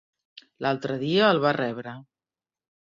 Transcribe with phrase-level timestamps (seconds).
[0.65, 1.97] L'altre dia el va rebre.